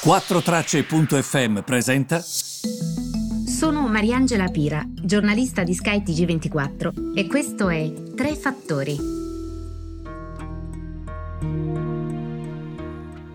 [0.00, 2.20] 4Tracce.fm presenta.
[2.20, 8.96] Sono Mariangela Pira, giornalista di Sky TG24 e questo è Tre Fattori.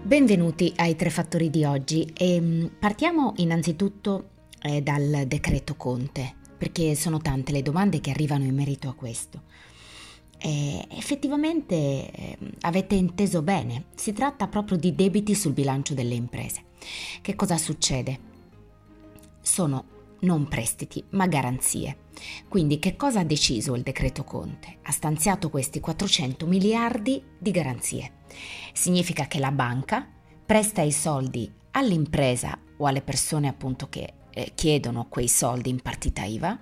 [0.04, 4.30] Benvenuti ai Tre Fattori di oggi e mm, partiamo innanzitutto
[4.62, 9.42] eh, dal decreto Conte, perché sono tante le domande che arrivano in merito a questo.
[10.46, 16.64] Eh, effettivamente eh, avete inteso bene, si tratta proprio di debiti sul bilancio delle imprese.
[17.22, 18.20] Che cosa succede?
[19.40, 19.86] Sono
[20.20, 21.98] non prestiti, ma garanzie.
[22.50, 24.80] Quindi che cosa ha deciso il decreto Conte?
[24.82, 28.12] Ha stanziato questi 400 miliardi di garanzie.
[28.74, 30.06] Significa che la banca
[30.46, 36.26] presta i soldi all'impresa o alle persone appunto che eh, chiedono quei soldi in partita
[36.26, 36.60] IVA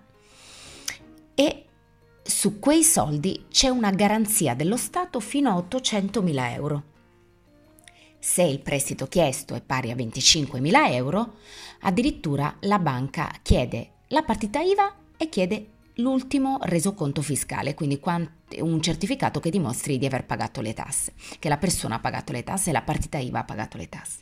[1.34, 1.66] e
[2.24, 6.84] su quei soldi c'è una garanzia dello Stato fino a 800 mila euro.
[8.20, 11.38] Se il prestito chiesto è pari a 25 mila euro,
[11.82, 18.00] addirittura la banca chiede la partita IVA e chiede l'ultimo resoconto fiscale, quindi
[18.60, 22.44] un certificato che dimostri di aver pagato le tasse, che la persona ha pagato le
[22.44, 24.20] tasse e la partita IVA ha pagato le tasse.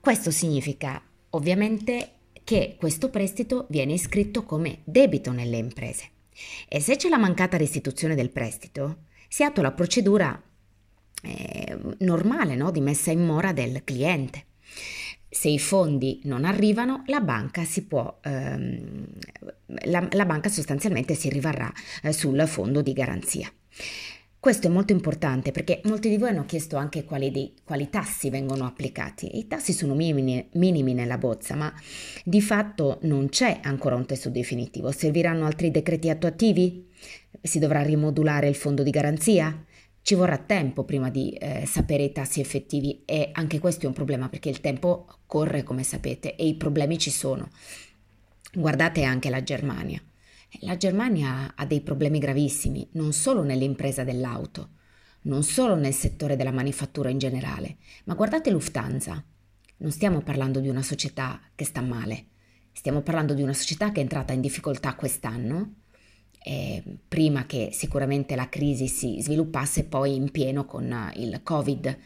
[0.00, 2.12] Questo significa ovviamente
[2.44, 6.10] che questo prestito viene iscritto come debito nelle imprese.
[6.68, 10.40] E se c'è la mancata restituzione del prestito, si attua la procedura
[11.22, 12.70] eh, normale no?
[12.70, 14.44] di messa in mora del cliente.
[15.28, 19.06] Se i fondi non arrivano, la banca, può, ehm,
[19.84, 21.70] la, la banca sostanzialmente si rivarrà
[22.02, 23.52] eh, sul fondo di garanzia.
[24.46, 28.30] Questo è molto importante perché molti di voi hanno chiesto anche quali, dei, quali tassi
[28.30, 29.38] vengono applicati.
[29.38, 31.74] I tassi sono minimi, minimi, nella bozza, ma
[32.22, 34.92] di fatto non c'è ancora un testo definitivo.
[34.92, 36.86] Serviranno altri decreti attuativi?
[37.42, 39.64] Si dovrà rimodulare il fondo di garanzia?
[40.00, 43.94] Ci vorrà tempo prima di eh, sapere i tassi effettivi e anche questo è un
[43.94, 47.50] problema perché il tempo corre, come sapete, e i problemi ci sono.
[48.54, 50.00] Guardate anche la Germania.
[50.60, 54.70] La Germania ha dei problemi gravissimi, non solo nell'impresa dell'auto,
[55.22, 59.22] non solo nel settore della manifattura in generale, ma guardate Lufthansa.
[59.78, 62.26] Non stiamo parlando di una società che sta male,
[62.72, 65.74] stiamo parlando di una società che è entrata in difficoltà quest'anno,
[66.42, 71.98] eh, prima che sicuramente la crisi si sviluppasse poi in pieno con il Covid.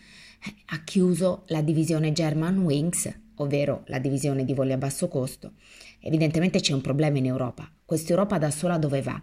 [0.66, 5.52] Ha chiuso la divisione German Wings, ovvero la divisione di voli a basso costo.
[6.00, 9.20] Evidentemente c'è un problema in Europa, questa Europa da sola dove va?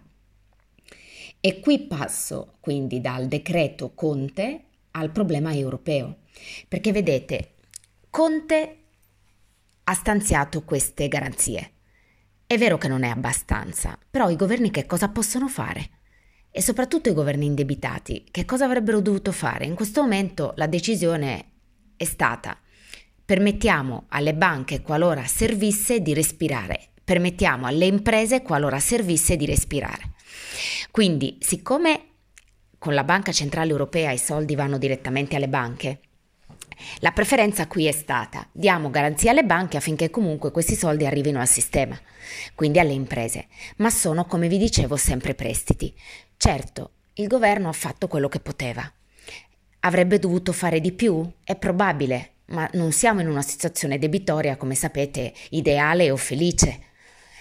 [1.40, 6.18] E qui passo quindi dal decreto Conte al problema europeo,
[6.66, 7.54] perché vedete,
[8.10, 8.76] Conte
[9.84, 11.72] ha stanziato queste garanzie.
[12.46, 15.90] È vero che non è abbastanza, però i governi che cosa possono fare?
[16.50, 19.66] E soprattutto i governi indebitati, che cosa avrebbero dovuto fare?
[19.66, 21.52] In questo momento la decisione
[21.96, 22.58] è stata
[23.28, 30.12] permettiamo alle banche, qualora servisse, di respirare permettiamo alle imprese, qualora servisse, di respirare.
[30.90, 32.04] Quindi, siccome
[32.76, 36.00] con la Banca Centrale Europea i soldi vanno direttamente alle banche,
[37.00, 41.48] la preferenza qui è stata diamo garanzia alle banche affinché comunque questi soldi arrivino al
[41.48, 41.98] sistema,
[42.54, 43.46] quindi alle imprese,
[43.76, 45.94] ma sono, come vi dicevo, sempre prestiti.
[46.36, 48.90] Certo, il governo ha fatto quello che poteva.
[49.80, 51.26] Avrebbe dovuto fare di più?
[51.42, 56.86] È probabile, ma non siamo in una situazione debitoria, come sapete, ideale o felice.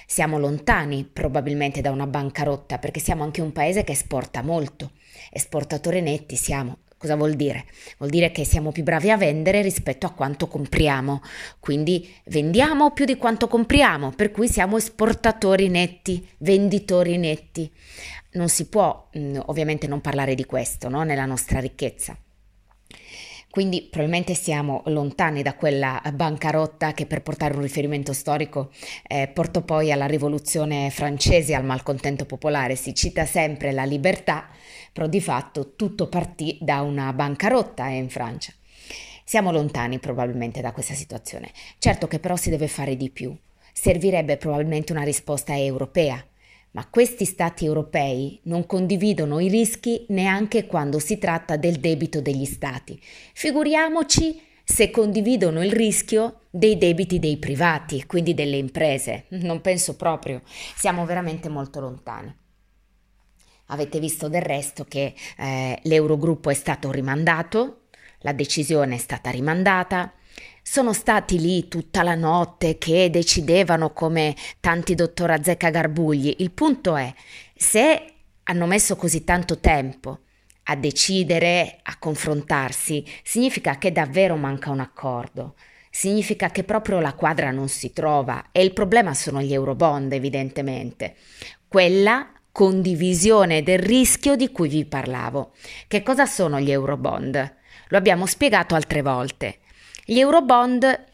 [0.05, 4.91] Siamo lontani probabilmente da una bancarotta perché siamo anche un paese che esporta molto.
[5.31, 6.79] Esportatori netti siamo.
[6.97, 7.65] Cosa vuol dire?
[7.99, 11.21] Vuol dire che siamo più bravi a vendere rispetto a quanto compriamo,
[11.59, 17.71] quindi vendiamo più di quanto compriamo, per cui siamo esportatori netti, venditori netti.
[18.31, 21.03] Non si può mm, ovviamente non parlare di questo no?
[21.03, 22.17] nella nostra ricchezza.
[23.57, 28.69] Quindi probabilmente siamo lontani da quella bancarotta che per portare un riferimento storico
[29.07, 32.75] eh, portò poi alla rivoluzione francese e al malcontento popolare.
[32.75, 34.47] Si cita sempre la libertà,
[34.93, 38.53] però di fatto tutto partì da una bancarotta in Francia.
[39.23, 41.49] Siamo lontani probabilmente da questa situazione.
[41.79, 43.35] Certo che però si deve fare di più.
[43.73, 46.23] Servirebbe probabilmente una risposta europea
[46.77, 52.45] ma questi stati europei non condividono i rischi neanche quando si tratta del debito degli
[52.45, 53.01] stati.
[53.33, 59.25] Figuriamoci se condividono il rischio dei debiti dei privati, quindi delle imprese.
[59.29, 60.43] Non penso proprio,
[60.75, 62.31] siamo veramente molto lontani.
[63.69, 67.85] Avete visto del resto che eh, l'Eurogruppo è stato rimandato,
[68.19, 70.13] la decisione è stata rimandata,
[70.61, 76.35] sono stati lì tutta la notte che decidevano come tanti dottor Azzecca Garbugli.
[76.39, 77.13] Il punto è,
[77.55, 78.13] se
[78.43, 80.19] hanno messo così tanto tempo
[80.63, 85.55] a decidere, a confrontarsi, significa che davvero manca un accordo.
[85.89, 91.15] Significa che proprio la quadra non si trova e il problema sono gli eurobond, evidentemente.
[91.67, 95.53] Quella condivisione del rischio di cui vi parlavo.
[95.87, 97.55] Che cosa sono gli eurobond?
[97.87, 99.59] Lo abbiamo spiegato altre volte.
[100.09, 101.05] Gli eurobond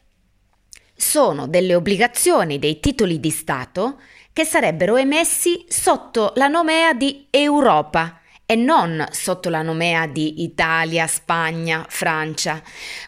[0.96, 4.00] sono delle obbligazioni, dei titoli di Stato
[4.32, 11.08] che sarebbero emessi sotto la nomea di Europa e non sotto la nomea di Italia,
[11.08, 12.62] Spagna, Francia.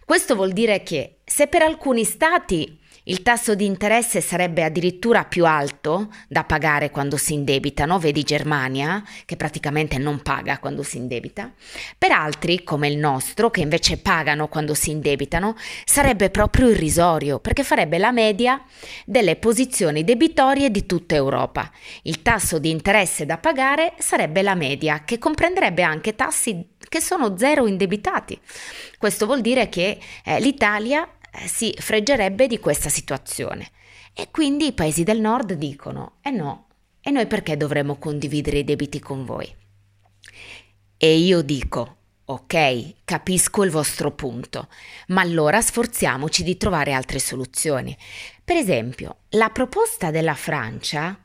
[0.03, 5.45] Questo vuol dire che se per alcuni stati il tasso di interesse sarebbe addirittura più
[5.45, 11.51] alto da pagare quando si indebitano, vedi Germania, che praticamente non paga quando si indebita.
[11.97, 17.63] Per altri, come il nostro, che invece pagano quando si indebitano, sarebbe proprio irrisorio, perché
[17.63, 18.63] farebbe la media
[19.05, 21.69] delle posizioni debitorie di tutta Europa.
[22.03, 27.37] Il tasso di interesse da pagare sarebbe la media, che comprenderebbe anche tassi che sono
[27.37, 28.39] zero indebitati.
[28.97, 31.07] Questo vuol dire che eh, l'Italia
[31.45, 33.71] si freggerebbe di questa situazione.
[34.13, 36.67] E quindi i paesi del nord dicono: eh no,
[37.01, 39.53] e noi perché dovremmo condividere i debiti con voi?
[40.97, 44.69] E io dico: ok, capisco il vostro punto,
[45.07, 47.95] ma allora sforziamoci di trovare altre soluzioni.
[48.43, 51.19] Per esempio, la proposta della Francia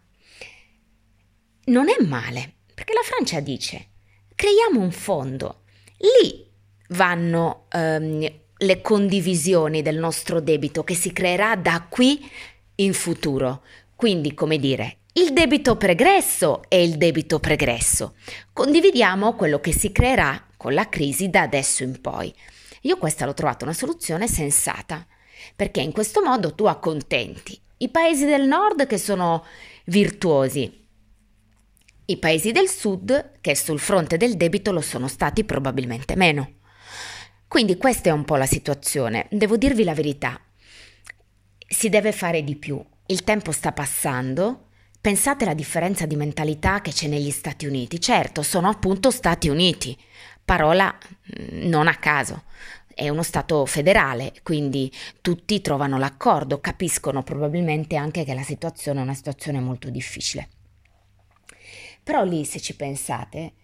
[1.67, 3.91] non è male, perché la Francia dice:
[4.35, 5.63] creiamo un fondo,
[5.99, 6.49] lì
[6.89, 12.29] vanno um, le condivisioni del nostro debito che si creerà da qui
[12.77, 13.63] in futuro.
[13.95, 18.15] Quindi, come dire, il debito pregresso e il debito pregresso.
[18.53, 22.33] Condividiamo quello che si creerà con la crisi da adesso in poi.
[22.83, 25.07] Io questa l'ho trovata una soluzione sensata,
[25.57, 29.45] perché in questo modo tu accontenti i paesi del nord che sono
[29.87, 30.87] virtuosi,
[32.07, 36.60] i paesi del sud che sul fronte del debito lo sono stati probabilmente meno.
[37.51, 39.27] Quindi questa è un po' la situazione.
[39.29, 40.41] Devo dirvi la verità.
[41.67, 42.81] Si deve fare di più.
[43.07, 44.69] Il tempo sta passando.
[45.01, 48.01] Pensate alla differenza di mentalità che c'è negli Stati Uniti.
[48.01, 49.99] Certo, sono appunto Stati Uniti.
[50.45, 52.45] Parola mm, non a caso.
[52.87, 54.89] È uno Stato federale, quindi
[55.21, 60.51] tutti trovano l'accordo, capiscono probabilmente anche che la situazione è una situazione molto difficile.
[62.05, 63.55] Però lì, se ci pensate,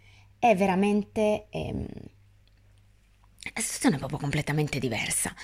[0.40, 1.46] è veramente...
[1.50, 1.86] Ehm,
[3.56, 5.34] la situazione è proprio completamente diversa.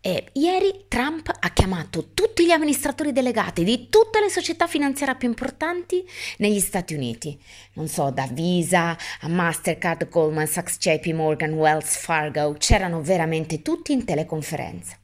[0.00, 5.28] E ieri Trump ha chiamato tutti gli amministratori delegati di tutte le società finanziarie più
[5.28, 6.04] importanti
[6.38, 7.40] negli Stati Uniti.
[7.74, 13.92] Non so, da Visa a Mastercard, Goldman Sachs, JP Morgan, Wells Fargo, c'erano veramente tutti
[13.92, 14.98] in teleconferenza.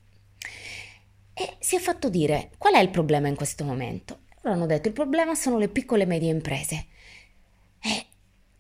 [1.34, 4.22] E si è fatto dire qual è il problema in questo momento.
[4.40, 6.87] Loro hanno detto il problema sono le piccole e medie imprese.
[7.81, 8.06] E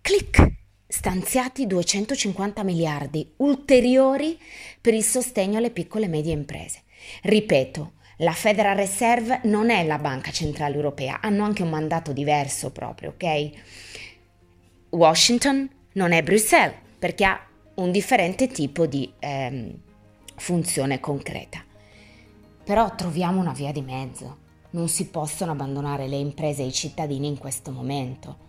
[0.00, 0.66] clic!
[0.88, 4.38] Stanziati 250 miliardi ulteriori
[4.80, 6.84] per il sostegno alle piccole e medie imprese.
[7.22, 12.72] Ripeto, la Federal Reserve non è la Banca Centrale Europea, hanno anche un mandato diverso
[12.72, 13.50] proprio, ok?
[14.90, 19.72] Washington non è Bruxelles perché ha un differente tipo di ehm,
[20.36, 21.62] funzione concreta.
[22.64, 24.46] Però troviamo una via di mezzo.
[24.70, 28.46] Non si possono abbandonare le imprese e i cittadini in questo momento.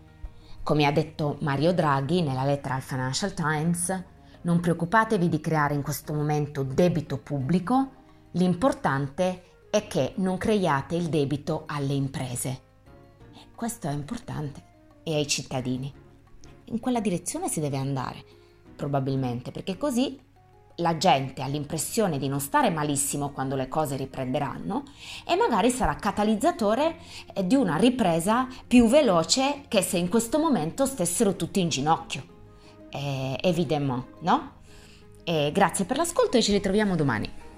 [0.63, 4.03] Come ha detto Mario Draghi nella lettera al Financial Times,
[4.41, 7.91] non preoccupatevi di creare in questo momento debito pubblico,
[8.31, 12.61] l'importante è che non creiate il debito alle imprese.
[13.55, 14.63] questo è importante
[15.03, 15.91] e ai cittadini.
[16.65, 18.23] In quella direzione si deve andare,
[18.75, 20.19] probabilmente, perché così
[20.79, 24.83] la gente ha l'impressione di non stare malissimo quando le cose riprenderanno
[25.25, 26.97] e magari sarà catalizzatore
[27.33, 32.23] eh, di una ripresa più veloce che se in questo momento stessero tutti in ginocchio.
[32.89, 34.57] Eh, evidemment, no?
[35.23, 37.48] E grazie per l'ascolto e ci ritroviamo domani.